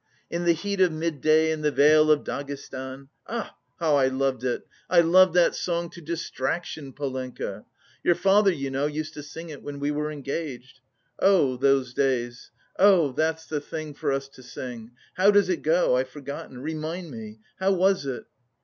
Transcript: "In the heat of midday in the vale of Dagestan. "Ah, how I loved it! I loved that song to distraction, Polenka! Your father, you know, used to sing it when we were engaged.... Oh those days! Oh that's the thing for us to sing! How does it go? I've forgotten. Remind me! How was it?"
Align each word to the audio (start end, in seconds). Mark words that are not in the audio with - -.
"In 0.31 0.45
the 0.45 0.53
heat 0.53 0.81
of 0.81 0.91
midday 0.91 1.51
in 1.51 1.61
the 1.61 1.69
vale 1.69 2.09
of 2.09 2.23
Dagestan. 2.23 3.09
"Ah, 3.27 3.55
how 3.79 3.97
I 3.97 4.07
loved 4.07 4.43
it! 4.43 4.65
I 4.89 5.01
loved 5.01 5.35
that 5.35 5.53
song 5.53 5.91
to 5.91 6.01
distraction, 6.01 6.91
Polenka! 6.91 7.65
Your 8.03 8.15
father, 8.15 8.51
you 8.51 8.71
know, 8.71 8.87
used 8.87 9.13
to 9.13 9.21
sing 9.21 9.51
it 9.51 9.61
when 9.61 9.79
we 9.79 9.91
were 9.91 10.09
engaged.... 10.09 10.79
Oh 11.19 11.55
those 11.55 11.93
days! 11.93 12.49
Oh 12.79 13.11
that's 13.11 13.45
the 13.45 13.61
thing 13.61 13.93
for 13.93 14.11
us 14.11 14.27
to 14.29 14.41
sing! 14.41 14.89
How 15.17 15.29
does 15.29 15.49
it 15.49 15.61
go? 15.61 15.95
I've 15.97 16.09
forgotten. 16.09 16.59
Remind 16.63 17.11
me! 17.11 17.37
How 17.59 17.71
was 17.71 18.07
it?" 18.07 18.25